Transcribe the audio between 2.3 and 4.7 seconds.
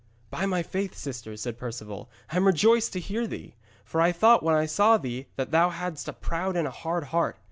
'I am rejoiced to hear thee. For I thought when I